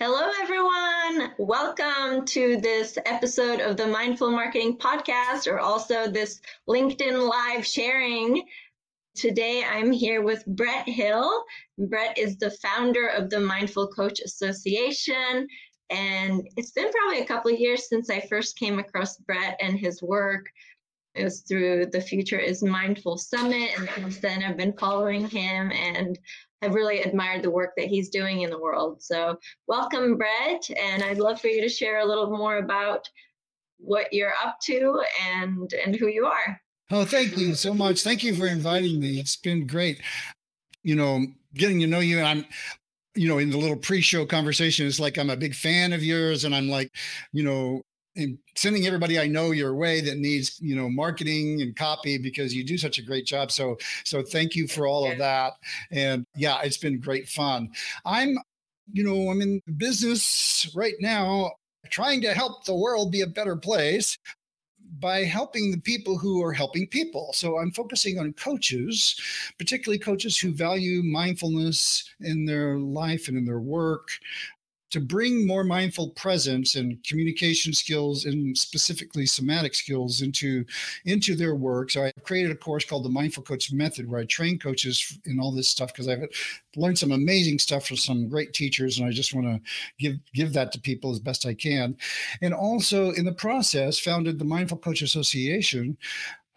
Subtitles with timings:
[0.00, 1.34] Hello, everyone.
[1.38, 8.42] Welcome to this episode of the Mindful Marketing Podcast, or also this LinkedIn Live sharing.
[9.14, 11.44] Today, I'm here with Brett Hill.
[11.78, 15.46] Brett is the founder of the Mindful Coach Association.
[15.90, 19.78] And it's been probably a couple of years since I first came across Brett and
[19.78, 20.46] his work.
[21.14, 23.78] It was through the Future is Mindful Summit.
[23.78, 26.18] And since then, I've been following him and
[26.64, 29.02] I've really admired the work that he's doing in the world.
[29.02, 29.38] So,
[29.68, 30.68] welcome, Brett.
[30.80, 33.08] And I'd love for you to share a little more about
[33.78, 36.60] what you're up to and and who you are.
[36.90, 38.02] Oh, thank you so much.
[38.02, 39.18] Thank you for inviting me.
[39.18, 40.00] It's been great.
[40.82, 42.18] You know, getting to know you.
[42.18, 42.46] And I'm
[43.14, 46.44] you know, in the little pre-show conversation, it's like I'm a big fan of yours,
[46.44, 46.90] and I'm like,
[47.32, 47.82] you know,
[48.16, 52.54] and sending everybody I know your way that needs, you know, marketing and copy because
[52.54, 53.50] you do such a great job.
[53.50, 55.54] So, so thank you for all of that.
[55.90, 57.70] And yeah, it's been great fun.
[58.04, 58.38] I'm,
[58.92, 61.52] you know, I'm in business right now
[61.90, 64.18] trying to help the world be a better place
[65.00, 67.32] by helping the people who are helping people.
[67.32, 69.20] So I'm focusing on coaches,
[69.58, 74.08] particularly coaches who value mindfulness in their life and in their work,
[74.94, 80.64] to bring more mindful presence and communication skills and specifically somatic skills into
[81.04, 81.90] into their work.
[81.90, 85.40] So i created a course called the mindful coach method where i train coaches in
[85.40, 86.22] all this stuff because i've
[86.76, 89.60] learned some amazing stuff from some great teachers and i just want to
[89.98, 91.96] give give that to people as best i can.
[92.40, 95.96] And also in the process founded the mindful coach association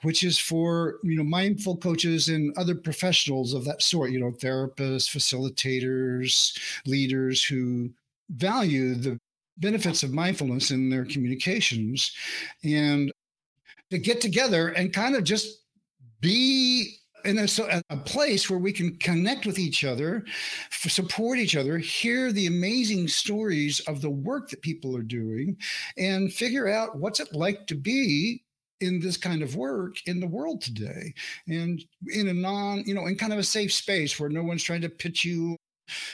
[0.03, 4.31] which is for you know mindful coaches and other professionals of that sort you know
[4.31, 7.89] therapists facilitators leaders who
[8.29, 9.17] value the
[9.57, 12.11] benefits of mindfulness in their communications.
[12.63, 13.11] And
[13.89, 15.63] to get together and kind of just
[16.21, 17.47] be in a,
[17.89, 20.23] a, place where we can connect with each other,
[20.71, 25.57] support each other, hear the amazing stories of the work that people are doing,
[25.97, 28.43] and figure out what's it like to be
[28.79, 31.13] in this kind of work in the world today.
[31.47, 34.63] And in a non you know in kind of a safe space where no one's
[34.63, 35.57] trying to pitch you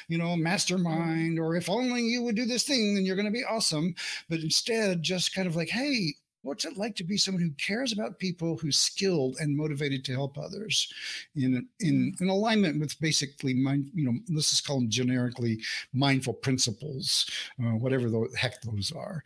[0.07, 3.31] you know, mastermind, or if only you would do this thing, then you're going to
[3.31, 3.95] be awesome.
[4.29, 6.13] But instead, just kind of like, hey,
[6.43, 10.13] what's it like to be someone who cares about people who's skilled and motivated to
[10.13, 10.91] help others?
[11.35, 15.59] In in, in alignment with basically mind you know let's just call them generically
[15.93, 17.29] mindful principles
[17.61, 19.23] uh, whatever the heck those are.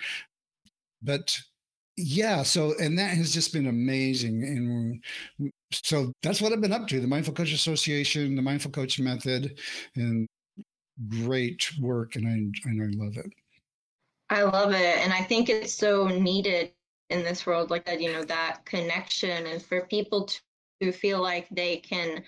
[1.02, 1.38] But
[1.97, 6.88] yeah so and that has just been amazing and so that's what i've been up
[6.88, 9.59] to the mindful coach association the mindful coach method
[9.96, 10.28] and
[11.09, 13.31] great work and I and I love it.
[14.30, 14.97] I love it.
[15.00, 16.72] And I think it's so needed
[17.09, 20.40] in this world, like that, you know, that connection and for people to,
[20.81, 22.24] to feel like they can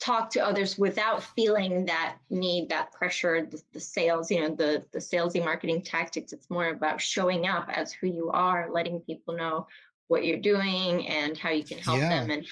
[0.00, 4.84] talk to others without feeling that need, that pressure, the, the, sales, you know, the
[4.92, 6.32] the salesy marketing tactics.
[6.32, 9.66] It's more about showing up as who you are, letting people know
[10.08, 12.24] what you're doing and how you can help yeah.
[12.24, 12.46] them and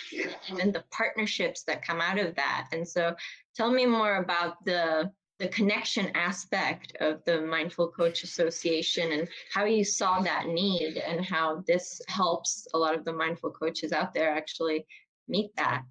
[0.61, 2.69] and the partnerships that come out of that.
[2.73, 3.15] And so
[3.55, 9.65] tell me more about the the connection aspect of the Mindful Coach Association and how
[9.65, 14.13] you saw that need and how this helps a lot of the mindful coaches out
[14.15, 14.87] there actually
[15.29, 15.83] meet that.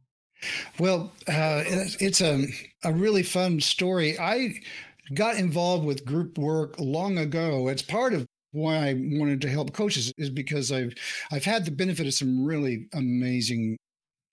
[0.80, 2.46] Well, uh, it's a,
[2.84, 4.18] a really fun story.
[4.18, 4.54] I
[5.14, 7.68] got involved with group work long ago.
[7.68, 10.94] It's part of why I wanted to help coaches is because I've
[11.32, 13.78] I've had the benefit of some really amazing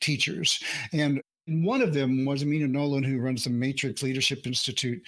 [0.00, 0.62] teachers
[0.92, 5.02] and and one of them was Amina Knowlan, who runs the Matrix Leadership Institute.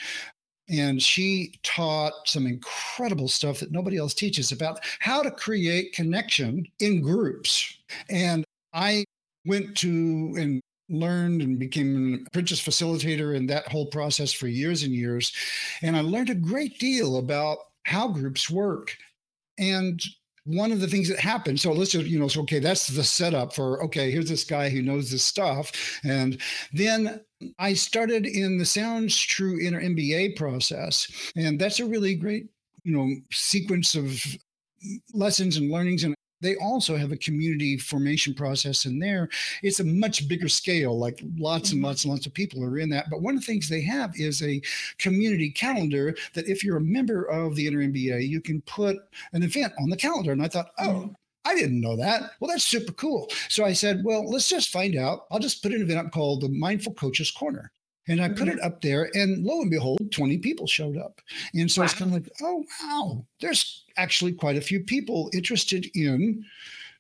[0.71, 6.67] And she taught some incredible stuff that nobody else teaches about how to create connection
[6.79, 7.79] in groups.
[8.11, 8.45] And
[8.75, 9.05] I
[9.47, 10.61] went to and
[10.91, 15.33] learned and became an apprentice facilitator in that whole process for years and years.
[15.83, 18.95] And I learned a great deal about how groups work.
[19.59, 20.01] And
[20.49, 21.61] one of the things that happened.
[21.61, 24.71] So let's just you know so okay that's the setup for okay here's this guy
[24.71, 25.73] who knows this stuff.
[26.05, 26.41] And
[26.73, 27.21] then
[27.59, 31.07] i started in the sounds true inner mba process.
[31.37, 32.47] And that's a really great
[32.85, 34.21] you know sequence of
[35.13, 39.29] lessons and learnings and they also have a community formation process in there.
[39.63, 41.87] It's a much bigger scale, like lots and mm-hmm.
[41.87, 43.11] lots and lots of people are in that.
[43.11, 44.61] But one of the things they have is a
[44.99, 48.97] community calendar that if you're a member of the Inner MBA, you can put
[49.33, 50.33] an event on the calendar.
[50.33, 51.13] And I thought, oh, mm-hmm.
[51.45, 52.33] I didn't know that.
[52.41, 53.29] Well, that's super cool.
[53.49, 55.27] So I said, well, let's just find out.
[55.31, 57.73] I'll just put an event up called the Mindful Coaches Corner.
[58.09, 58.59] And I put mm-hmm.
[58.59, 61.21] it up there, and lo and behold, 20 people showed up.
[61.55, 61.85] And so wow.
[61.85, 66.45] it's kind of like, oh, wow, there's actually quite a few people interested in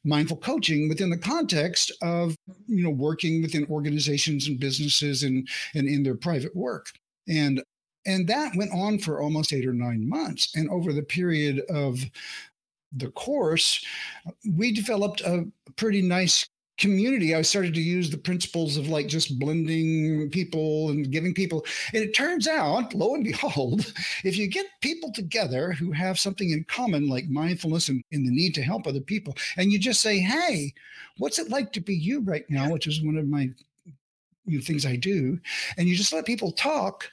[0.05, 2.37] mindful coaching within the context of
[2.69, 6.87] you know working within organizations and businesses and and in their private work
[7.29, 7.63] and
[8.07, 10.51] And that went on for almost eight or nine months.
[10.55, 12.05] And over the period of
[12.91, 13.85] the course,
[14.49, 15.47] we developed a
[15.77, 21.11] pretty nice community, I started to use the principles of like just blending people and
[21.11, 21.67] giving people.
[21.93, 23.93] And it turns out, lo and behold,
[24.25, 28.31] if you get people together who have something in common, like mindfulness and, and the
[28.31, 30.73] need to help other people, and you just say, Hey,
[31.19, 32.71] what's it like to be you right now?
[32.71, 33.51] Which is one of my
[34.47, 35.39] you know, things I do.
[35.77, 37.11] And you just let people talk,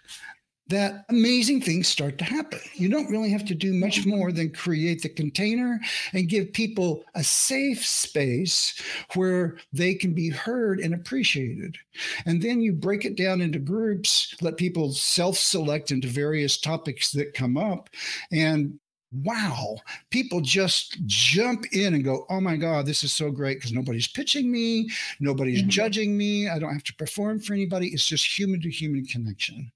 [0.68, 2.60] that amazing things start to happen.
[2.74, 5.80] You don't really have to do much more than create the container
[6.14, 8.82] and give people a safe space
[9.14, 11.78] where they can be heard and appreciated.
[12.26, 17.12] And then you break it down into groups, let people self select into various topics
[17.12, 17.90] that come up.
[18.32, 18.80] And
[19.24, 19.78] wow,
[20.10, 24.08] people just jump in and go, oh my God, this is so great because nobody's
[24.08, 24.90] pitching me,
[25.20, 25.70] nobody's mm-hmm.
[25.70, 26.50] judging me.
[26.50, 27.88] I don't have to perform for anybody.
[27.88, 29.72] It's just human to human connection.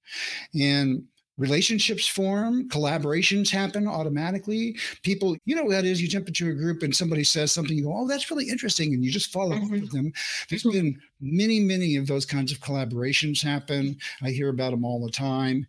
[0.59, 1.03] And
[1.38, 4.77] relationships form, collaborations happen automatically.
[5.03, 7.77] People, you know, what that is, you jump into a group and somebody says something,
[7.77, 8.94] you go, oh, that's really interesting.
[8.94, 9.74] And you just follow mm-hmm.
[9.74, 10.12] up with them.
[10.50, 13.97] There's been many, many of those kinds of collaborations happen.
[14.21, 15.65] I hear about them all the time.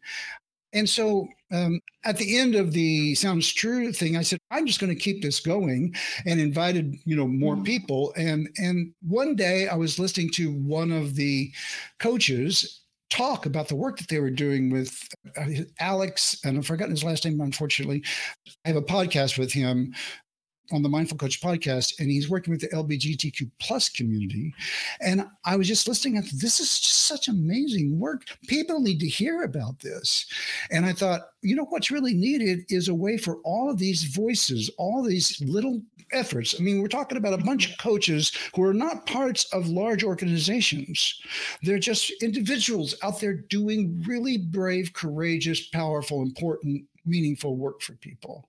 [0.73, 4.81] And so um, at the end of the sounds true thing, I said, I'm just
[4.81, 5.95] going to keep this going
[6.27, 7.65] and invited, you know, more mm-hmm.
[7.65, 8.13] people.
[8.17, 11.53] And and one day I was listening to one of the
[11.99, 15.47] coaches talk about the work that they were doing with uh,
[15.81, 18.05] Alex, and I've forgotten his last name, unfortunately.
[18.65, 19.95] I have a podcast with him
[20.73, 24.55] on the Mindful Coach podcast, and he's working with the LGBTQ plus community.
[25.01, 28.23] And I was just listening this is such amazing work.
[28.47, 30.27] People need to hear about this.
[30.71, 34.05] And I thought, you know, what's really needed is a way for all of these
[34.05, 35.83] voices, all these little
[36.13, 36.55] efforts.
[36.59, 40.05] I mean, we're talking about a bunch of coaches who are not parts of large
[40.05, 41.21] organizations.
[41.63, 48.49] They're just individuals out there doing really brave, courageous, powerful, important meaningful work for people.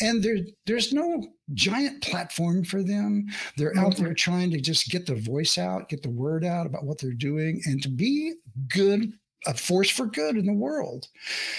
[0.00, 3.26] And there, there's no giant platform for them.
[3.56, 4.14] They're out there mm-hmm.
[4.14, 7.62] trying to just get the voice out, get the word out about what they're doing,
[7.64, 8.34] and to be
[8.68, 9.12] good,
[9.46, 11.08] a force for good in the world.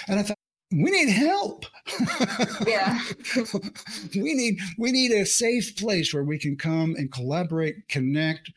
[0.07, 0.37] And I thought,
[0.71, 1.65] we need help.
[2.67, 2.99] Yeah.
[4.15, 8.51] we need we need a safe place where we can come and collaborate, connect,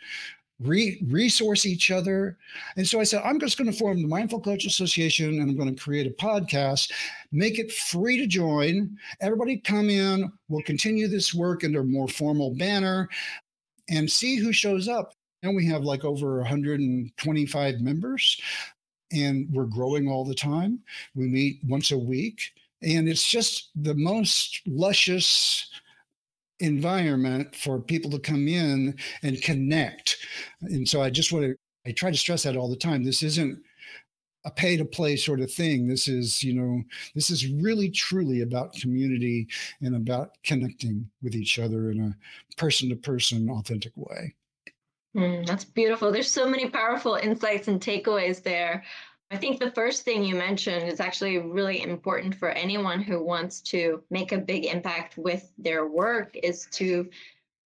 [0.61, 2.37] re- resource each other.
[2.77, 5.57] And so I said, I'm just going to form the Mindful Coach Association and I'm
[5.57, 6.93] going to create a podcast,
[7.33, 8.97] make it free to join.
[9.21, 13.09] Everybody come in, we'll continue this work under more formal banner
[13.89, 15.15] and see who shows up.
[15.43, 18.41] And we have like over 125 members
[19.13, 20.81] and we're growing all the time.
[21.15, 22.53] We meet once a week
[22.83, 25.69] and it's just the most luscious
[26.61, 30.17] environment for people to come in and connect.
[30.63, 33.03] And so I just want to, I try to stress that all the time.
[33.03, 33.63] This isn't
[34.45, 35.87] a pay to play sort of thing.
[35.87, 36.83] This is, you know,
[37.15, 39.49] this is really truly about community
[39.83, 44.35] and about connecting with each other in a person to person, authentic way.
[45.17, 46.13] Mm, that's beautiful.
[46.13, 48.85] There's so many powerful insights and takeaways there.
[49.33, 53.61] I think the first thing you mentioned is actually really important for anyone who wants
[53.63, 57.09] to make a big impact with their work is to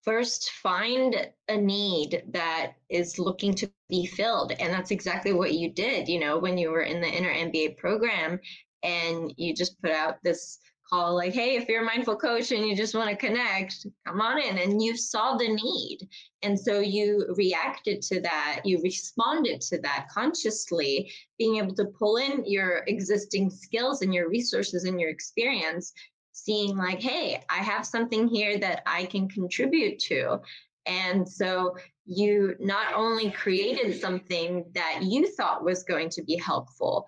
[0.03, 4.53] first find a need that is looking to be filled.
[4.53, 7.79] And that's exactly what you did, you know, when you were in the inner MBA
[7.79, 8.39] program
[8.83, 10.59] and you just put out this
[10.95, 14.21] call like, hey, if you're a mindful coach and you just want to connect, come
[14.21, 14.59] on in.
[14.59, 16.09] And you saw the need.
[16.43, 22.17] And so you reacted to that, you responded to that consciously, being able to pull
[22.17, 25.93] in your existing skills and your resources and your experience,
[26.33, 30.41] seeing like, hey, I have something here that I can contribute to.
[30.87, 37.07] And so you not only created something that you thought was going to be helpful,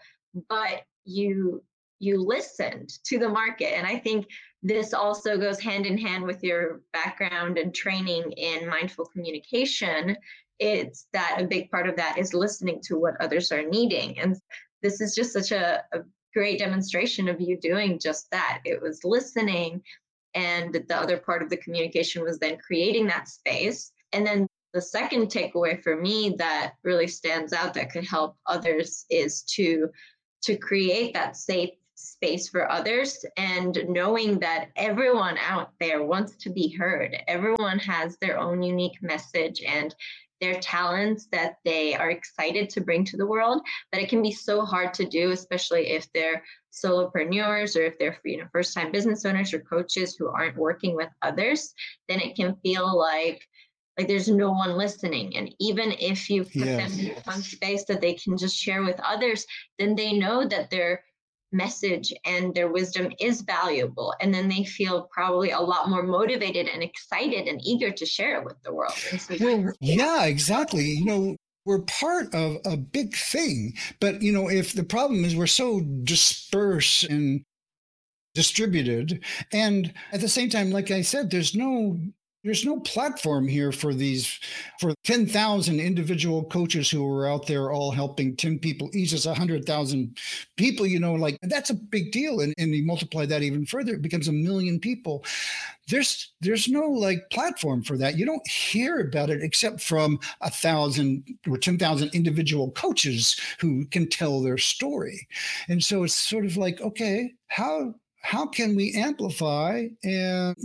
[0.49, 1.62] but you
[1.99, 3.76] you listened to the market.
[3.76, 4.26] And I think
[4.62, 10.17] this also goes hand in hand with your background and training in mindful communication.
[10.59, 14.19] It's that a big part of that is listening to what others are needing.
[14.19, 14.37] And
[14.83, 16.00] this is just such a, a
[16.35, 18.61] great demonstration of you doing just that.
[18.65, 19.83] It was listening.
[20.35, 23.93] And the other part of the communication was then creating that space.
[24.12, 29.07] And then the second takeaway for me that really stands out that could help others
[29.09, 29.88] is to
[30.43, 31.71] to create that safe
[32.26, 37.16] space for others and knowing that everyone out there wants to be heard.
[37.28, 39.95] Everyone has their own unique message and
[40.40, 44.30] their talents that they are excited to bring to the world but it can be
[44.30, 48.92] so hard to do especially if they're solopreneurs or if they're you know first time
[48.92, 51.73] business owners or coaches who aren't working with others
[52.06, 53.40] then it can feel like
[53.97, 56.97] like there's no one listening and even if you put yes.
[56.99, 59.47] them in one space that they can just share with others
[59.78, 61.02] then they know that they're
[61.53, 64.15] message and their wisdom is valuable.
[64.21, 68.38] And then they feel probably a lot more motivated and excited and eager to share
[68.41, 68.93] it with the world.
[68.93, 70.85] So well, yeah exactly.
[70.85, 73.75] You know we're part of a big thing.
[74.00, 77.43] But you know if the problem is we're so dispersed and
[78.37, 81.99] distributed and at the same time like i said there's no
[82.47, 84.38] there's no platform here for these
[84.81, 90.17] for 10,000 individual coaches who are out there all helping 10 people each is 100,000
[90.57, 92.41] people you know like that's a big deal.
[92.41, 95.25] And, and you multiply that even further it becomes a million people.
[95.88, 98.17] There's there's no like platform for that.
[98.17, 104.09] You don't hear about it except from a thousand or 10,000 individual coaches who can
[104.09, 105.26] tell their story.
[105.69, 110.57] And so it's sort of like okay how how can we amplify and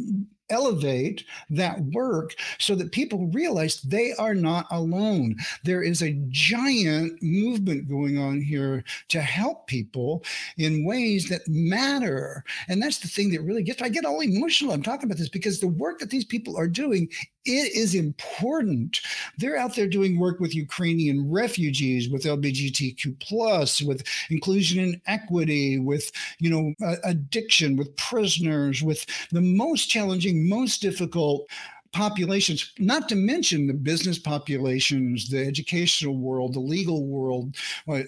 [0.51, 5.35] elevate that work so that people realize they are not alone.
[5.63, 10.23] There is a giant movement going on here to help people
[10.57, 12.43] in ways that matter.
[12.67, 14.73] And that's the thing that really gets, I get all emotional.
[14.73, 17.09] I'm talking about this because the work that these people are doing
[17.45, 19.01] it is important.
[19.37, 25.79] They're out there doing work with Ukrainian refugees, with LGBTQ plus, with inclusion and equity,
[25.79, 31.49] with you know addiction, with prisoners, with the most challenging, most difficult
[31.93, 37.55] populations, not to mention the business populations, the educational world, the legal world,
[37.89, 38.01] uh,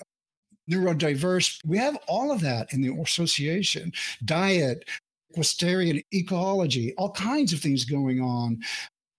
[0.69, 1.59] neurodiverse.
[1.65, 3.91] We have all of that in the association.
[4.23, 4.85] Diet,
[5.31, 8.61] equestrian ecology, all kinds of things going on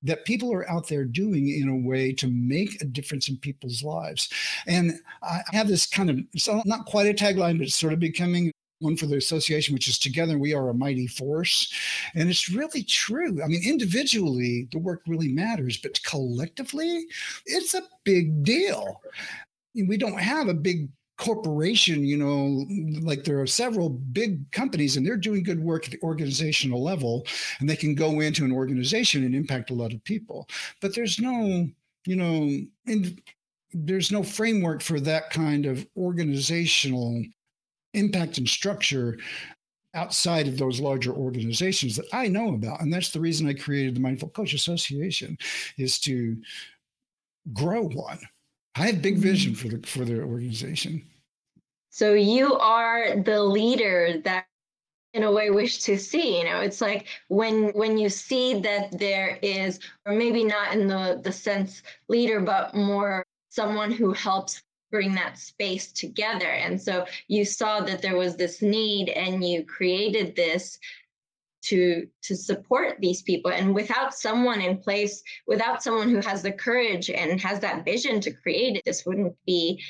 [0.05, 3.83] that people are out there doing in a way to make a difference in people's
[3.83, 4.29] lives.
[4.67, 7.99] And I have this kind of, so not quite a tagline, but it's sort of
[7.99, 11.73] becoming one for the association, which is together we are a mighty force.
[12.15, 13.43] And it's really true.
[13.43, 17.07] I mean, individually, the work really matters, but collectively,
[17.47, 19.01] it's a big deal.
[19.75, 22.67] We don't have a big corporation, you know,
[23.03, 27.27] like there are several big companies and they're doing good work at the organizational level
[27.61, 30.49] and they can go into an organization and impact a lot of people.
[30.81, 31.69] But there's no,
[32.05, 32.51] you know,
[32.87, 33.21] and
[33.73, 37.23] there's no framework for that kind of organizational
[37.93, 39.19] impact and structure
[39.95, 42.81] outside of those larger organizations that I know about.
[42.81, 45.39] And that's the reason I created the Mindful Coach Association
[45.79, 46.37] is to
[47.53, 48.19] grow one
[48.77, 51.03] I have big vision for the for the organization.
[51.91, 54.47] So you are the leader that
[55.15, 58.99] in a way wish to see you know it's like when when you see that
[58.99, 64.61] there is or maybe not in the the sense leader but more someone who helps
[64.91, 69.65] bring that space together and so you saw that there was this need and you
[69.65, 70.79] created this
[71.65, 73.51] to to support these people.
[73.51, 78.21] And without someone in place without someone who has the courage and has that vision
[78.21, 79.83] to create it this wouldn't be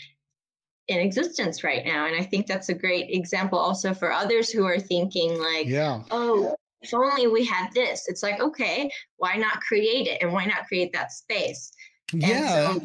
[0.88, 2.06] in existence right now.
[2.06, 6.02] And i think that's a great example also for others who are thinking like yeah.
[6.10, 8.08] Oh if only we had this.
[8.08, 10.22] It's like okay why not create it?
[10.22, 11.72] And why not create that space?
[12.12, 12.76] Yeah.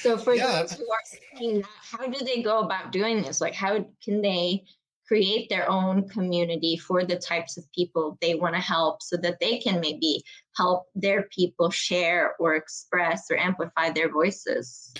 [0.00, 0.62] So, for yeah.
[0.62, 3.40] those who are thinking that how do they go about doing this?
[3.40, 4.64] Like how can they
[5.12, 9.38] create their own community for the types of people they want to help so that
[9.40, 10.24] they can maybe
[10.56, 14.90] help their people share or express or amplify their voices.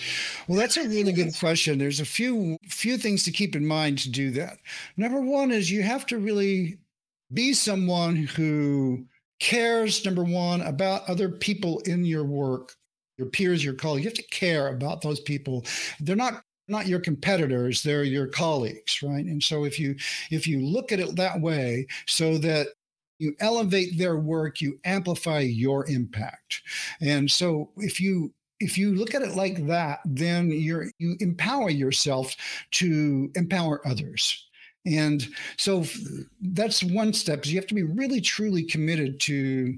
[0.47, 1.79] Well that's a really good question.
[1.79, 4.59] There's a few few things to keep in mind to do that.
[4.97, 6.77] Number one is you have to really
[7.33, 9.07] be someone who
[9.39, 12.75] cares number one about other people in your work
[13.17, 14.03] your peers your colleagues.
[14.03, 15.65] You have to care about those people.
[15.99, 19.25] They're not not your competitors they're your colleagues right?
[19.25, 19.95] And so if you
[20.31, 22.67] if you look at it that way so that
[23.19, 26.61] you elevate their work you amplify your impact.
[27.01, 31.69] And so if you if you look at it like that then you're you empower
[31.69, 32.35] yourself
[32.71, 34.47] to empower others.
[34.85, 35.25] And
[35.57, 35.85] so
[36.41, 39.77] that's one step you have to be really truly committed to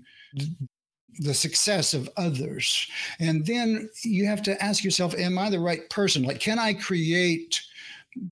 [1.19, 2.88] the success of others.
[3.19, 6.24] And then you have to ask yourself, am I the right person?
[6.24, 7.62] Like, can I create?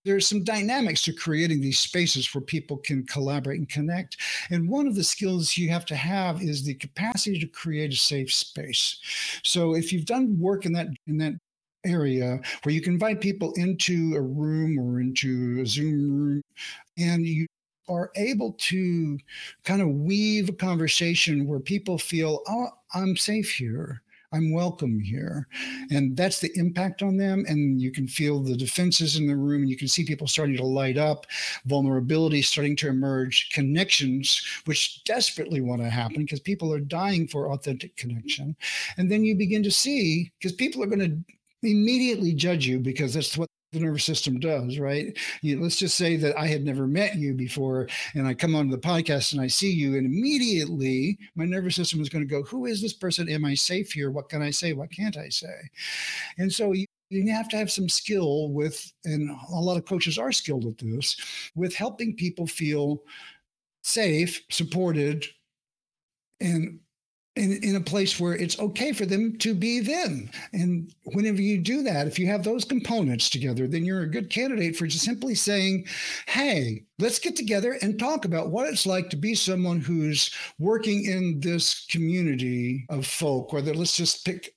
[0.05, 4.17] There's some dynamics to creating these spaces where people can collaborate and connect.
[4.49, 7.97] And one of the skills you have to have is the capacity to create a
[7.97, 8.99] safe space.
[9.43, 11.33] So if you've done work in that in that
[11.85, 16.41] area where you can invite people into a room or into a Zoom room
[16.97, 17.45] and you
[17.87, 19.17] are able to
[19.63, 24.01] kind of weave a conversation where people feel, oh, I'm safe here.
[24.33, 25.47] I'm welcome here.
[25.91, 27.45] And that's the impact on them.
[27.47, 29.61] And you can feel the defenses in the room.
[29.61, 31.27] And you can see people starting to light up,
[31.65, 37.51] vulnerability starting to emerge, connections, which desperately want to happen because people are dying for
[37.51, 38.55] authentic connection.
[38.97, 43.13] And then you begin to see, because people are going to immediately judge you because
[43.13, 45.17] that's what the nervous system does, right?
[45.41, 48.71] You, let's just say that I had never met you before and I come onto
[48.71, 52.43] the podcast and I see you, and immediately my nervous system is going to go,
[52.43, 53.27] Who is this person?
[53.27, 54.11] Am I safe here?
[54.11, 54.73] What can I say?
[54.73, 55.55] What can't I say?
[56.37, 60.17] And so you, you have to have some skill with, and a lot of coaches
[60.17, 61.17] are skilled at this,
[61.55, 63.03] with helping people feel
[63.81, 65.25] safe, supported,
[66.39, 66.79] and
[67.35, 70.29] in, in a place where it's okay for them to be them.
[70.53, 74.29] And whenever you do that, if you have those components together, then you're a good
[74.29, 75.85] candidate for just simply saying,
[76.27, 81.05] hey, let's get together and talk about what it's like to be someone who's working
[81.05, 84.53] in this community of folk, whether let's just pick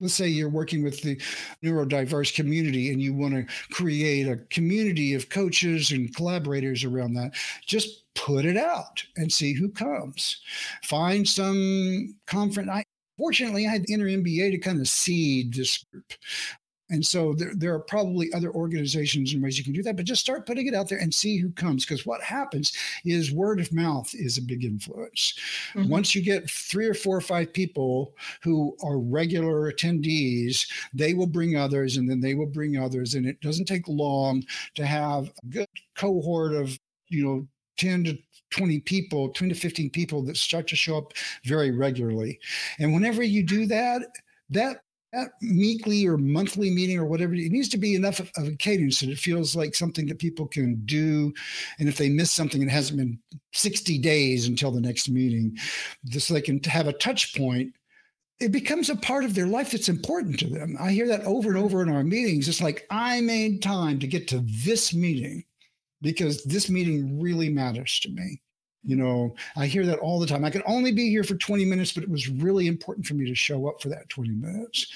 [0.00, 1.16] let's say you're working with the
[1.62, 7.32] neurodiverse community and you want to create a community of coaches and collaborators around that
[7.66, 10.40] just put it out and see who comes.
[10.82, 12.84] Find some conference i
[13.18, 16.12] fortunately i had the inner mba to kind of seed this group
[16.90, 20.04] and so there, there are probably other organizations and ways you can do that, but
[20.04, 21.84] just start putting it out there and see who comes.
[21.84, 22.72] Because what happens
[23.04, 25.38] is word of mouth is a big influence.
[25.74, 25.88] Mm-hmm.
[25.88, 31.26] Once you get three or four or five people who are regular attendees, they will
[31.26, 33.14] bring others and then they will bring others.
[33.14, 34.44] And it doesn't take long
[34.74, 36.78] to have a good cohort of,
[37.08, 37.46] you know,
[37.78, 38.18] 10 to
[38.50, 41.12] 20 people, 20 to 15 people that start to show up
[41.44, 42.38] very regularly.
[42.78, 44.02] And whenever you do that,
[44.50, 48.46] that that weekly or monthly meeting or whatever it needs to be enough of, of,
[48.46, 51.32] a cadence that it feels like something that people can do.
[51.78, 53.18] And if they miss something it hasn't been
[53.52, 55.56] 60 days until the next meeting.
[56.06, 57.74] Just so they can have a touch point
[58.40, 60.74] it becomes a part of their life that's important to them.
[60.80, 62.48] I hear that over and over in our meetings.
[62.48, 65.44] It's like i made time to get to this meeting
[66.00, 68.40] because this meeting really matters to me
[68.84, 70.44] you know, I hear that all the time.
[70.44, 73.26] I can only be here for 20 minutes, but it was really important for me
[73.26, 74.86] to show up for that 20 minutes.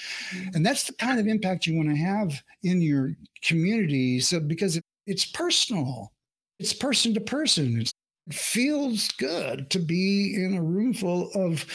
[0.53, 3.11] And that's the kind of impact you want to have in your
[3.43, 4.19] community.
[4.19, 6.11] So, because it, it's personal,
[6.59, 7.79] it's person to person.
[7.79, 11.65] It feels good to be in a room full of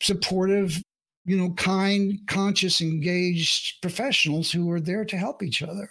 [0.00, 0.80] supportive
[1.24, 5.88] you know, kind, conscious, engaged professionals who are there to help each other.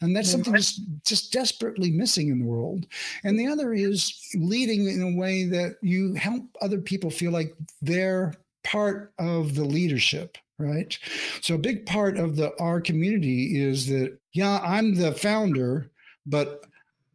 [0.00, 0.36] And that's mm-hmm.
[0.36, 2.86] something that's just desperately missing in the world.
[3.24, 7.54] And the other is leading in a way that you help other people feel like
[7.80, 10.98] they're part of the leadership right
[11.40, 15.90] so a big part of the our community is that yeah i'm the founder
[16.26, 16.64] but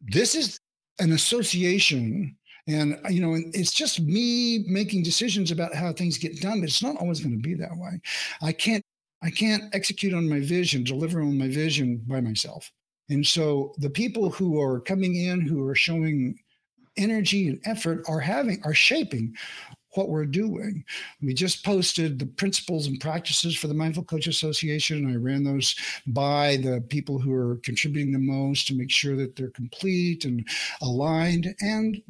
[0.02, 0.60] this is
[0.98, 2.36] an association
[2.68, 6.68] and, uh, you know, it's just me making decisions about how things get done, but
[6.68, 8.00] it's not always going to be that way.
[8.42, 8.84] I can't,
[9.22, 12.70] I can't execute on my vision, deliver on my vision by myself.
[13.08, 16.38] And so the people who are coming in, who are showing
[16.98, 19.34] energy and effort are having, are shaping
[19.94, 20.84] what we're doing.
[21.22, 25.10] We just posted the principles and practices for the Mindful Coach Association.
[25.10, 25.74] I ran those
[26.06, 30.46] by the people who are contributing the most to make sure that they're complete and
[30.82, 31.54] aligned.
[31.60, 32.02] And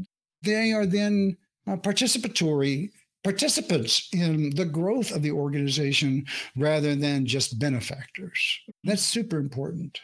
[0.42, 2.90] they are then uh, participatory
[3.24, 6.24] participants in the growth of the organization
[6.56, 8.60] rather than just benefactors.
[8.84, 10.00] That's super important.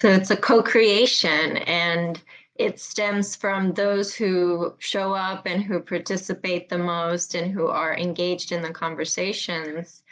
[0.00, 2.20] So it's a co creation and
[2.56, 7.96] it stems from those who show up and who participate the most and who are
[7.96, 10.03] engaged in the conversations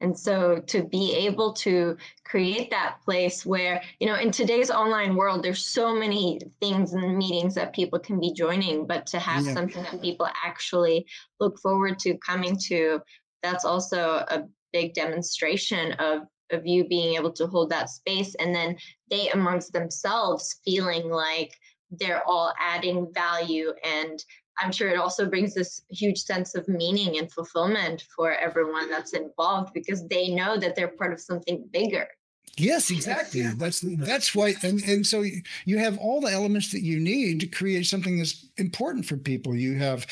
[0.00, 5.16] and so to be able to create that place where, you know, in today's online
[5.16, 9.46] world, there's so many things and meetings that people can be joining, but to have
[9.46, 9.54] yeah.
[9.54, 11.06] something that people actually
[11.40, 13.00] look forward to coming to,
[13.42, 18.54] that's also a big demonstration of of you being able to hold that space and
[18.54, 18.76] then
[19.10, 21.52] they amongst themselves feeling like
[21.90, 24.24] they're all adding value and
[24.58, 29.12] I'm sure it also brings this huge sense of meaning and fulfillment for everyone that's
[29.12, 32.08] involved because they know that they're part of something bigger.
[32.56, 33.42] Yes, exactly.
[33.42, 35.24] That's that's why, and and so
[35.66, 39.54] you have all the elements that you need to create something that's important for people.
[39.54, 40.06] You have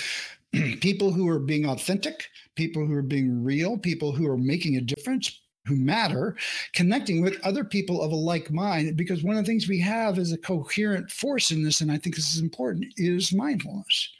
[0.81, 4.83] people who are being authentic, people who are being real, people who are making a
[4.83, 6.37] difference, who matter,
[6.73, 8.97] connecting with other people of a like mind.
[8.97, 11.99] Because one of the things we have as a coherent force in this, and I
[11.99, 14.11] think this is important, is mindfulness.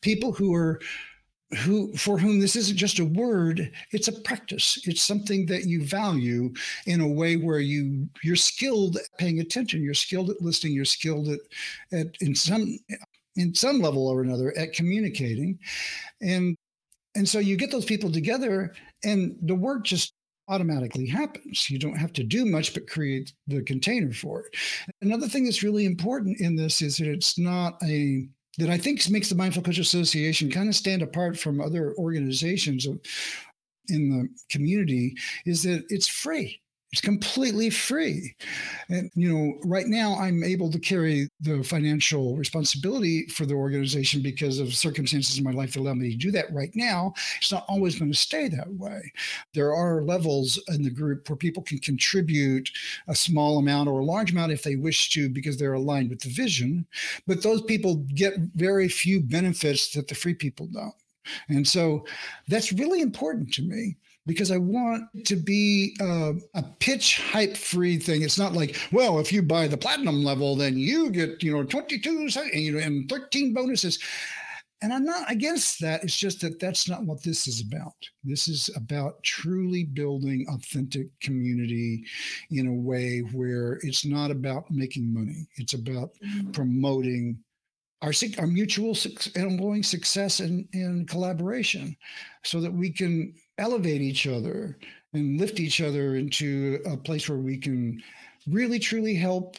[0.00, 0.80] People who are
[1.56, 5.82] who for whom this isn't just a word it's a practice it's something that you
[5.82, 6.52] value
[6.84, 10.84] in a way where you you're skilled at paying attention you're skilled at listening you're
[10.84, 11.40] skilled at,
[11.90, 12.78] at in some
[13.36, 15.58] in some level or another at communicating
[16.20, 16.54] and
[17.14, 20.12] and so you get those people together and the work just
[20.48, 21.68] automatically happens.
[21.70, 24.56] You don't have to do much but create the container for it.
[25.02, 29.08] Another thing that's really important in this is that it's not a that I think
[29.08, 32.88] makes the Mindful Coach Association kind of stand apart from other organizations
[33.88, 35.14] in the community
[35.46, 36.60] is that it's free.
[36.90, 38.34] It's completely free.
[38.88, 44.22] And, you know, right now I'm able to carry the financial responsibility for the organization
[44.22, 47.12] because of circumstances in my life that allow me to do that right now.
[47.36, 49.12] It's not always going to stay that way.
[49.52, 52.70] There are levels in the group where people can contribute
[53.06, 56.20] a small amount or a large amount if they wish to because they're aligned with
[56.20, 56.86] the vision.
[57.26, 60.94] But those people get very few benefits that the free people don't.
[61.50, 62.06] And so
[62.48, 63.98] that's really important to me
[64.28, 68.22] because I want to be uh, a pitch hype free thing.
[68.22, 71.64] It's not like, well, if you buy the platinum level, then you get, you know,
[71.64, 73.98] 22 you know, and 13 bonuses.
[74.82, 76.04] And I'm not against that.
[76.04, 77.96] It's just that that's not what this is about.
[78.22, 82.04] This is about truly building authentic community
[82.50, 85.48] in a way where it's not about making money.
[85.56, 86.50] It's about mm-hmm.
[86.52, 87.38] promoting
[88.02, 88.96] our, our mutual
[89.36, 91.96] ongoing success and, and collaboration
[92.44, 94.78] so that we can elevate each other
[95.12, 98.00] and lift each other into a place where we can
[98.46, 99.56] really truly help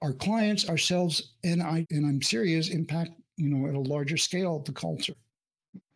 [0.00, 4.58] our clients ourselves and i and i'm serious impact you know at a larger scale
[4.60, 5.14] the culture.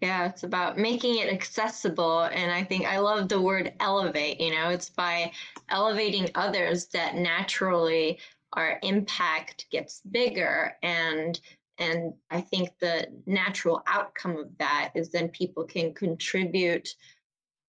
[0.00, 4.52] Yeah it's about making it accessible and i think i love the word elevate you
[4.52, 4.68] know?
[4.68, 5.32] It's by
[5.70, 8.18] elevating others that naturally
[8.52, 11.40] our impact gets bigger and
[11.78, 16.88] and i think the natural outcome of that is then people can contribute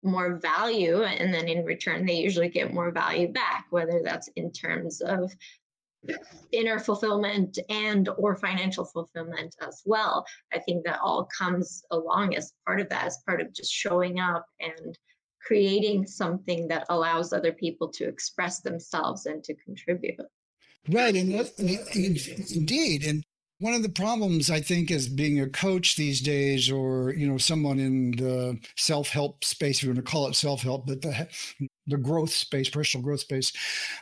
[0.04, 4.52] more value and then in return they usually get more value back whether that's in
[4.52, 5.32] terms of
[6.52, 10.26] inner fulfillment and or financial fulfillment as well.
[10.54, 14.20] I think that all comes along as part of that as part of just showing
[14.20, 14.98] up and
[15.42, 20.20] creating something that allows other people to express themselves and to contribute.
[20.90, 23.24] Right and indeed and
[23.60, 27.38] one of the problems I think is being a coach these days, or you know,
[27.38, 31.28] someone in the self-help space, if you want to call it self-help, but the
[31.88, 33.52] the growth space, personal growth space,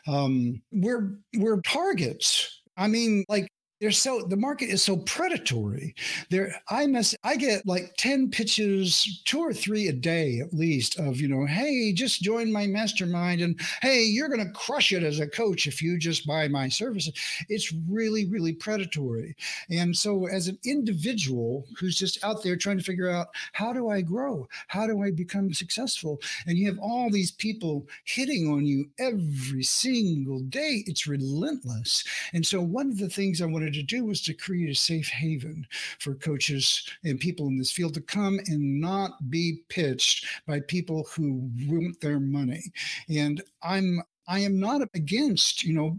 [0.07, 2.61] um, we're we're targets.
[2.77, 3.47] I mean, like
[3.83, 5.93] they're so the market is so predatory.
[6.29, 10.97] There, I mess, I get like ten pitches, two or three a day at least,
[10.97, 15.03] of you know, hey, just join my mastermind, and hey, you're going to crush it
[15.03, 17.13] as a coach if you just buy my services.
[17.49, 19.35] It's really, really predatory.
[19.69, 23.89] And so, as an individual who's just out there trying to figure out how do
[23.89, 28.65] I grow, how do I become successful, and you have all these people hitting on
[28.65, 32.05] you every single day, it's relentless.
[32.31, 35.09] And so, one of the things I wanted to do was to create a safe
[35.09, 35.65] haven
[35.99, 41.07] for coaches and people in this field to come and not be pitched by people
[41.15, 42.63] who want their money.
[43.09, 45.97] And I'm I am not against, you know,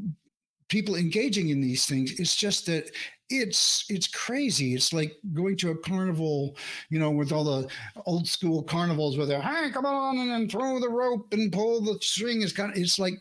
[0.68, 2.18] people engaging in these things.
[2.18, 2.90] It's just that
[3.30, 4.74] it's it's crazy.
[4.74, 6.56] It's like going to a carnival,
[6.90, 7.68] you know, with all the
[8.06, 11.80] old school carnivals where they're hey, come on and then throw the rope and pull
[11.80, 12.42] the string.
[12.42, 13.14] It's kind of it's like,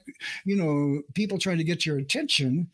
[0.46, 2.70] you know, people trying to get your attention.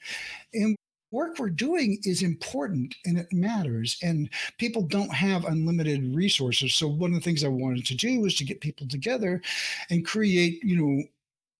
[0.53, 0.75] And
[1.11, 6.75] work we're doing is important and it matters and people don't have unlimited resources.
[6.75, 9.41] So one of the things i wanted to do was to get people together
[9.89, 11.03] and create you know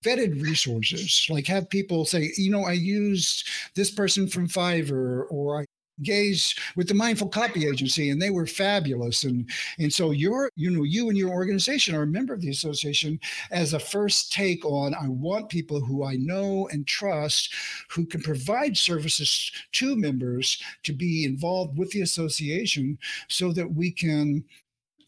[0.06, 1.28] vetted resources.
[1.30, 5.66] Like have people say you know i used this person from fiverr or i
[6.04, 10.70] gaze with the mindful copy agency and they were fabulous and and so you're you
[10.70, 13.20] know you and your organization are a member of the association
[13.52, 17.54] as a first take on i want people who i know and trust
[17.90, 23.92] who can provide services to members to be involved with the association so that we
[23.92, 24.44] can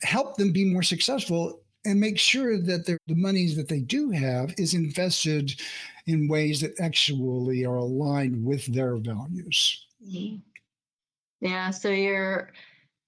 [0.03, 4.53] help them be more successful and make sure that the monies that they do have
[4.57, 5.59] is invested
[6.05, 9.85] in ways that actually are aligned with their values.
[10.05, 10.37] Mm-hmm.
[11.41, 12.51] Yeah, so you're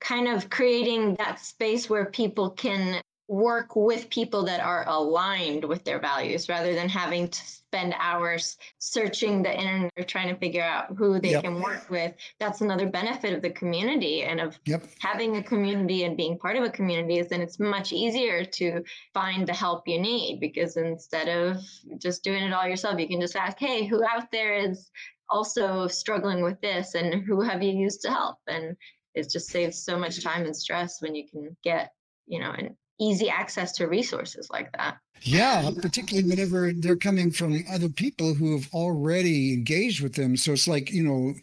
[0.02, 5.84] kind of creating that space where people can work with people that are aligned with
[5.86, 10.62] their values rather than having to spend hours searching the internet or trying to figure
[10.62, 11.44] out who they yep.
[11.44, 12.14] can work with.
[12.40, 14.84] That's another benefit of the community and of yep.
[15.00, 18.84] having a community and being part of a community is then it's much easier to
[19.14, 21.58] find the help you need because instead of
[21.98, 24.92] just doing it all yourself, you can just ask, hey, who out there is
[25.34, 28.38] also struggling with this and who have you used to help?
[28.48, 28.78] And
[29.16, 31.92] it just saves so much time and stress when you can get
[32.28, 34.98] you know an easy access to resources like that.
[35.22, 40.38] Yeah particularly whenever they're coming from other people who have already engaged with them.
[40.38, 41.34] So it's like you know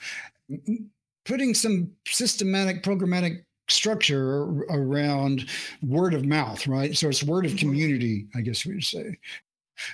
[1.24, 5.48] putting some systematic programmatic structure around
[5.82, 6.96] word of mouth right?
[6.96, 7.68] So it's word of mm-hmm.
[7.68, 9.16] community i guess we would say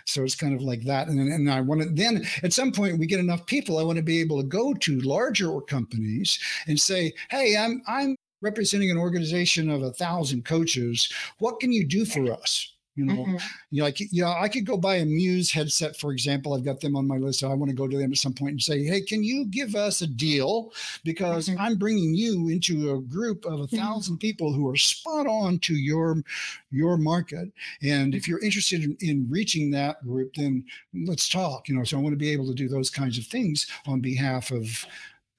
[0.05, 1.09] so it's kind of like that.
[1.09, 3.97] And, and I want to then at some point we get enough people, I want
[3.97, 8.99] to be able to go to larger companies and say, hey, I'm I'm representing an
[8.99, 11.11] organization of a thousand coaches.
[11.39, 12.76] What can you do for us?
[12.97, 13.37] You know, mm-hmm.
[13.71, 16.55] you know, like yeah, I could go buy a Muse headset, for example.
[16.55, 17.41] I've got them on my list.
[17.41, 19.47] So I want to go to them at some point and say, "Hey, can you
[19.47, 20.73] give us a deal?
[21.05, 21.61] Because mm-hmm.
[21.61, 24.19] I'm bringing you into a group of a 1000 mm-hmm.
[24.19, 26.23] people who are spot on to your
[26.71, 27.51] your market.
[27.83, 31.69] And if you're interested in, in reaching that group, then let's talk.
[31.69, 34.01] You know, so I want to be able to do those kinds of things on
[34.01, 34.87] behalf of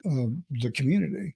[0.06, 1.34] uh, the community.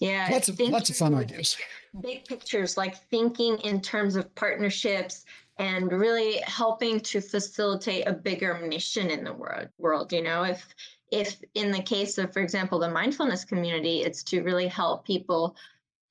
[0.00, 1.56] Yeah, lots of lots of fun ideas.
[2.00, 5.24] Big pictures, like thinking in terms of partnerships
[5.58, 9.68] and really helping to facilitate a bigger mission in the world.
[9.78, 10.66] World, you know, if
[11.12, 15.54] if in the case of, for example, the mindfulness community, it's to really help people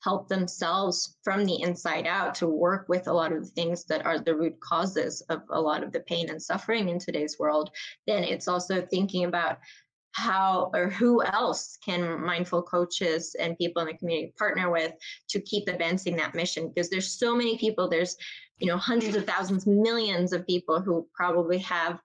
[0.03, 4.05] help themselves from the inside out to work with a lot of the things that
[4.05, 7.69] are the root causes of a lot of the pain and suffering in today's world,
[8.07, 9.57] then it's also thinking about
[10.13, 14.93] how or who else can mindful coaches and people in the community partner with
[15.29, 16.69] to keep advancing that mission?
[16.69, 18.15] Because there's so many people there's
[18.57, 21.99] you know hundreds of thousands millions of people who probably have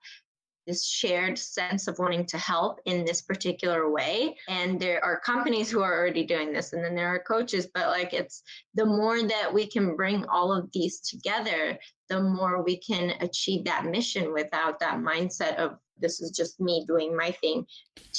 [0.65, 4.35] this shared sense of wanting to help in this particular way.
[4.47, 7.87] And there are companies who are already doing this and then there are coaches but
[7.87, 8.41] like it's
[8.73, 11.77] the more that we can bring all of these together
[12.09, 16.83] the more we can achieve that mission without that mindset of this is just me
[16.87, 17.65] doing my thing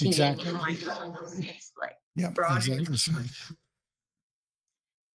[0.02, 0.50] exactly.
[0.50, 3.26] it's like yeah, exactly.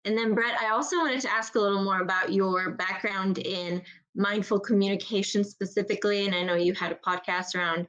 [0.05, 3.81] and then brett i also wanted to ask a little more about your background in
[4.15, 6.25] mindful communication specifically.
[6.25, 7.87] And I know you had a podcast around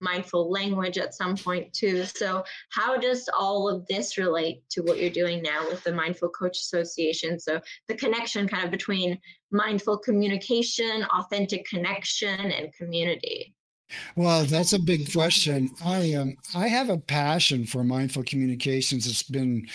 [0.00, 2.04] mindful language at some point too.
[2.04, 6.28] So, how does all of this relate to what you're doing now with the Mindful
[6.30, 7.38] Coach Association?
[7.38, 9.18] So, the connection kind of between
[9.50, 13.54] mindful communication, authentic connection, and community.
[14.16, 15.70] Well, that's a big question.
[15.84, 19.06] I um, I have a passion for mindful communications.
[19.06, 19.66] It's been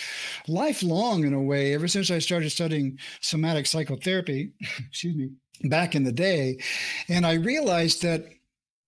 [0.47, 1.73] lifelong in a way.
[1.73, 4.51] Ever since I started studying somatic psychotherapy,
[4.89, 5.29] excuse me,
[5.69, 6.57] back in the day.
[7.09, 8.25] And I realized that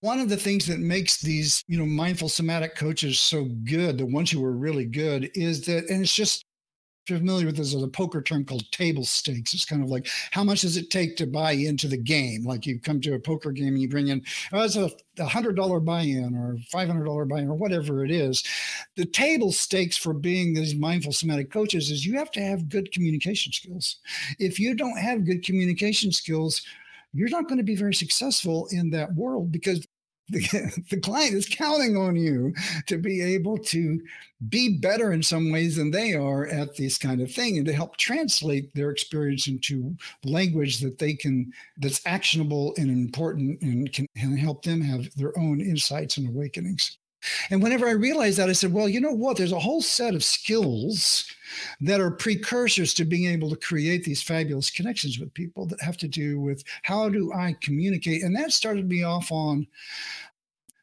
[0.01, 4.05] one of the things that makes these, you know, mindful somatic coaches so good, the
[4.05, 6.45] ones who are really good, is that, and it's just
[7.07, 9.53] familiar with this as a poker term called table stakes.
[9.53, 12.45] It's kind of like how much does it take to buy into the game?
[12.45, 15.55] Like you come to a poker game and you bring in, oh, it's a hundred
[15.55, 18.43] dollar buy-in or five hundred dollar buy-in or whatever it is.
[18.95, 22.91] The table stakes for being these mindful somatic coaches is you have to have good
[22.91, 23.97] communication skills.
[24.39, 26.61] If you don't have good communication skills,
[27.13, 29.85] you're not going to be very successful in that world because
[30.29, 32.53] the, client is counting on you
[32.87, 34.01] to be able to
[34.47, 37.73] be better in some ways than they are at this kind of thing and to
[37.73, 44.07] help translate their experience into language that they can that's actionable and important and can
[44.37, 46.97] help them have their own insights and awakenings
[47.49, 49.37] and whenever I realized that, I said, well, you know what?
[49.37, 51.25] There's a whole set of skills
[51.81, 55.97] that are precursors to being able to create these fabulous connections with people that have
[55.97, 58.23] to do with how do I communicate?
[58.23, 59.67] And that started me off on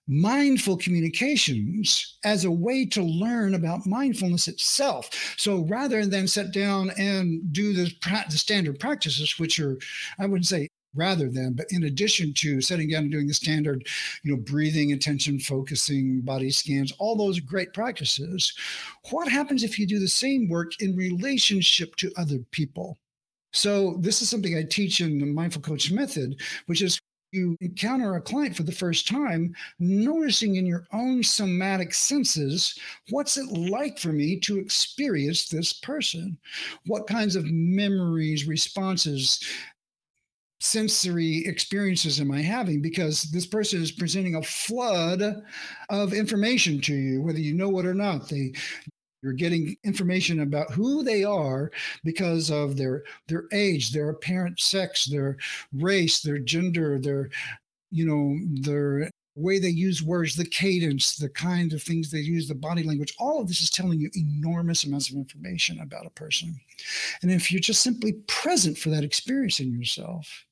[0.08, 5.34] mindful communications as a way to learn about mindfulness itself.
[5.36, 7.92] So rather than sit down and do the,
[8.30, 9.78] the standard practices, which are,
[10.18, 13.86] I wouldn't say rather than, but in addition to sitting down and doing the standard,
[14.22, 18.52] you know, breathing, attention, focusing, body scans, all those great practices,
[19.10, 22.98] what happens if you do the same work in relationship to other people?
[23.52, 27.00] So this is something I teach in the mindful coach method, which is
[27.32, 32.78] you encounter a client for the first time, noticing in your own somatic senses,
[33.10, 36.38] what's it like for me to experience this person?
[36.86, 39.40] What kinds of memories, responses,
[40.60, 42.82] sensory experiences am I having?
[42.82, 45.22] Because this person is presenting a flood
[45.88, 48.28] of information to you, whether you know it or not.
[48.28, 48.52] They
[49.22, 51.72] you're getting information about who they are
[52.04, 55.36] because of their their age, their apparent sex, their
[55.72, 57.30] race, their gender, their
[57.90, 62.48] you know their way they use words, the cadence, the kind of things they use,
[62.48, 66.10] the body language, all of this is telling you enormous amounts of information about a
[66.10, 66.58] person.
[67.22, 70.44] And if you're just simply present for that experience in yourself,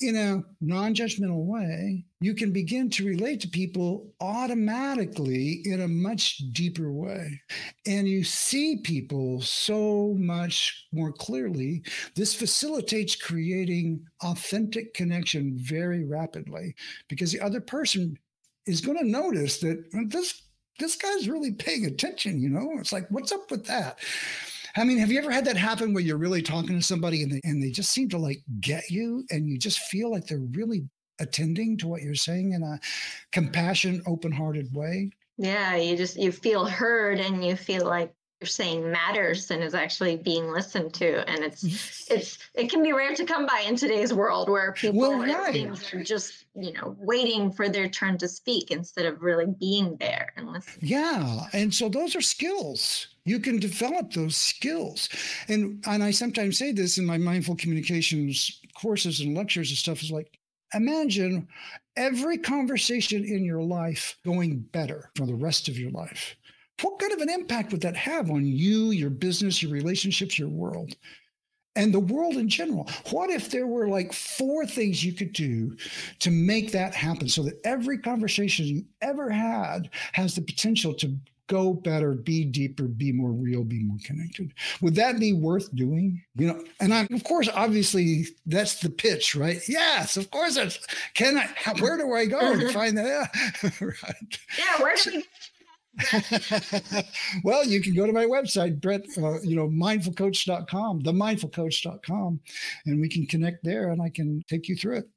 [0.00, 5.88] in a non judgmental way, you can begin to relate to people automatically in a
[5.88, 7.40] much deeper way.
[7.86, 11.82] And you see people so much more clearly.
[12.14, 16.74] This facilitates creating authentic connection very rapidly
[17.08, 18.18] because the other person
[18.66, 20.42] is going to notice that this
[20.78, 23.98] this guy's really paying attention you know it's like what's up with that
[24.76, 27.32] I mean, have you ever had that happen where you're really talking to somebody and
[27.32, 30.46] they, and they just seem to like get you and you just feel like they're
[30.52, 30.88] really
[31.20, 32.78] attending to what you're saying in a
[33.32, 35.10] compassion, open hearted way?
[35.36, 39.74] Yeah, you just you feel heard and you feel like you're saying matters and is
[39.74, 43.74] actually being listened to and it's it's it can be rare to come by in
[43.74, 45.92] today's world where people well, right.
[45.92, 50.32] are just you know waiting for their turn to speak instead of really being there
[50.36, 50.88] and listening.
[50.88, 53.08] Yeah and so those are skills.
[53.24, 55.08] You can develop those skills.
[55.48, 60.02] And and i sometimes say this in my mindful communications courses and lectures and stuff
[60.02, 60.38] is like
[60.74, 61.48] imagine
[61.96, 66.36] every conversation in your life going better for the rest of your life
[66.82, 70.48] what kind of an impact would that have on you, your business, your relationships, your
[70.48, 70.94] world?
[71.78, 72.88] and the world in general.
[73.10, 75.76] What if there were like four things you could do
[76.18, 81.16] to make that happen so that every conversation you ever had has the potential to
[81.46, 84.52] go better, be deeper, be more real, be more connected?
[84.80, 86.22] Would that be worth doing?
[86.34, 89.60] You know, and I, of course, obviously, that's the pitch, right?
[89.68, 90.56] Yes, of course.
[90.56, 90.78] That's,
[91.14, 91.48] can I?
[91.78, 92.72] Where do I go to mm-hmm.
[92.72, 93.30] find that?
[93.80, 94.38] right.
[94.58, 95.24] Yeah, where do we
[97.44, 102.40] well, you can go to my website, Brett, uh, you know, mindfulcoach.com, themindfulcoach.com,
[102.86, 105.08] and we can connect there and I can take you through it.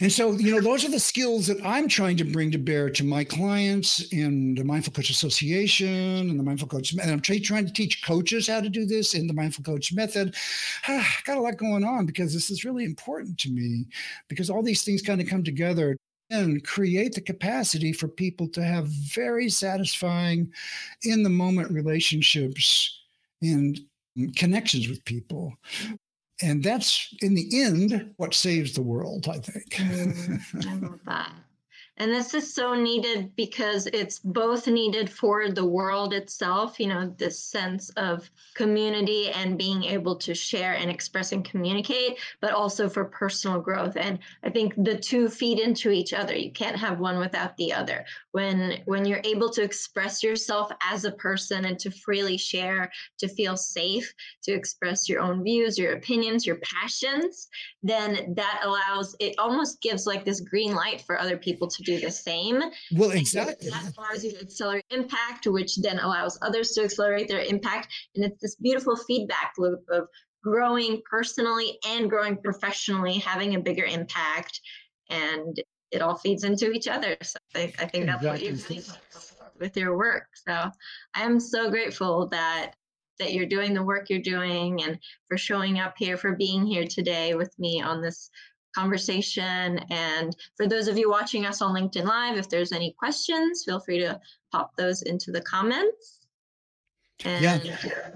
[0.00, 2.90] And so, you know, those are the skills that I'm trying to bring to bear
[2.90, 6.92] to my clients and the Mindful Coach Association and the Mindful Coach.
[6.92, 10.34] And I'm trying to teach coaches how to do this in the Mindful Coach method.
[11.24, 13.86] Got a lot going on because this is really important to me
[14.28, 15.96] because all these things kind of come together
[16.30, 20.52] and create the capacity for people to have very satisfying
[21.02, 23.00] in the moment relationships
[23.42, 23.80] and
[24.34, 25.54] connections with people.
[26.42, 29.70] And that's in the end what saves the world i think.
[29.70, 31.32] Mm, i love that
[31.98, 37.14] and this is so needed because it's both needed for the world itself, you know,
[37.16, 42.88] this sense of community and being able to share and express and communicate, but also
[42.88, 43.96] for personal growth.
[43.96, 46.36] And I think the two feed into each other.
[46.36, 48.04] You can't have one without the other.
[48.32, 53.28] When when you're able to express yourself as a person and to freely share, to
[53.28, 57.48] feel safe, to express your own views, your opinions, your passions,
[57.82, 62.00] then that allows it almost gives like this green light for other people to do
[62.00, 62.60] the same.
[62.92, 63.70] Well, exactly.
[63.70, 67.88] That allows you to accelerate impact, which then allows others to accelerate their impact.
[68.14, 70.08] And it's this beautiful feedback loop of
[70.42, 74.60] growing personally and growing professionally, having a bigger impact.
[75.08, 75.56] And
[75.92, 77.16] it all feeds into each other.
[77.22, 78.28] So I, I think that's exactly.
[78.28, 78.82] what you're doing
[79.58, 80.26] with your work.
[80.46, 80.70] So
[81.14, 82.72] I'm so grateful that
[83.18, 86.84] that you're doing the work you're doing and for showing up here, for being here
[86.86, 88.30] today with me on this
[88.76, 89.78] conversation.
[89.90, 93.80] And for those of you watching us on LinkedIn Live, if there's any questions, feel
[93.80, 94.20] free to
[94.52, 96.20] pop those into the comments.
[97.24, 98.10] And, yeah.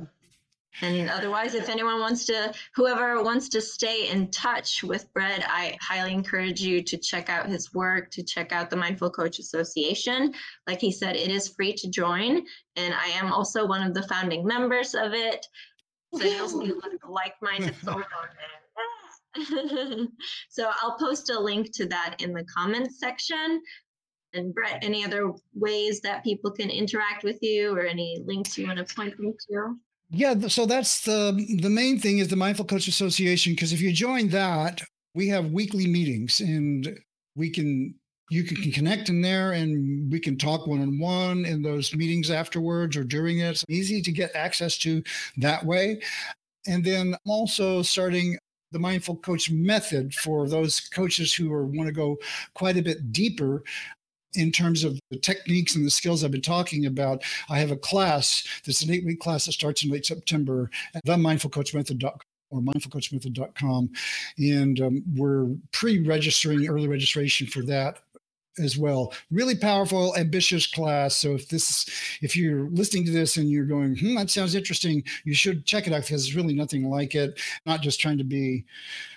[0.83, 5.77] And otherwise, if anyone wants to, whoever wants to stay in touch with Brett, I
[5.81, 10.33] highly encourage you to check out his work, to check out the Mindful Coach Association.
[10.67, 12.47] Like he said, it is free to join.
[12.77, 15.47] And I am also one of the founding members of it.
[16.15, 16.73] So you'll see
[17.09, 18.60] like minded souls on there.
[20.49, 23.61] so I'll post a link to that in the comments section.
[24.33, 28.67] And Brett, any other ways that people can interact with you or any links you
[28.67, 29.77] want to point them to?
[30.11, 33.93] Yeah, so that's the the main thing is the Mindful Coach Association because if you
[33.93, 34.83] join that,
[35.15, 36.99] we have weekly meetings and
[37.37, 37.95] we can
[38.31, 42.31] you can connect in there and we can talk one on one in those meetings
[42.31, 43.51] afterwards or during it.
[43.51, 45.03] It's easy to get access to
[45.39, 46.01] that way.
[46.67, 48.39] And then I'm also starting
[48.73, 52.19] the mindful coach method for those coaches who are, want to go
[52.55, 53.63] quite a bit deeper
[54.35, 57.23] in terms of the techniques and the skills I've been talking about.
[57.49, 61.05] I have a class that's an eight week class that starts in late September at
[61.05, 63.91] themindfulcoachmethod.com or mindfulcoachmethod.com.
[64.39, 68.01] And um, we're pre registering early registration for that
[68.59, 69.13] as well.
[69.31, 71.17] Really powerful, ambitious class.
[71.17, 71.89] So if this,
[72.21, 75.87] if you're listening to this and you're going, hmm, that sounds interesting, you should check
[75.87, 77.41] it out because there's really nothing like it.
[77.67, 78.65] Not just trying to be,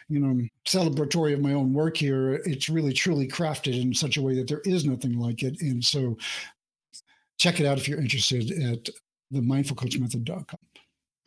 [0.10, 2.36] you know, celebratory of my own work here.
[2.46, 5.62] It's really truly crafted in such a way that there is nothing like it.
[5.62, 6.17] And so
[7.38, 8.89] check it out if you're interested at
[9.32, 10.60] the mindfulcoachmethod.com.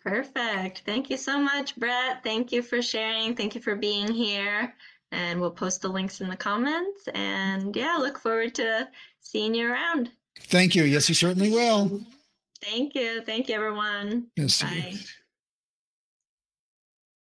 [0.04, 0.82] Perfect.
[0.86, 2.22] Thank you so much, Brett.
[2.22, 3.34] Thank you for sharing.
[3.34, 4.72] Thank you for being here
[5.12, 7.08] and we'll post the links in the comments.
[7.14, 8.88] And yeah, look forward to
[9.20, 10.10] seeing you around.
[10.40, 10.84] Thank you.
[10.84, 12.00] Yes, you certainly will.
[12.62, 13.22] Thank you.
[13.22, 14.26] Thank you, everyone.
[14.36, 14.62] Yes.
[14.62, 14.94] Bye.